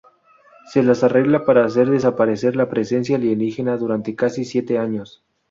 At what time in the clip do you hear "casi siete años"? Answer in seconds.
4.15-5.23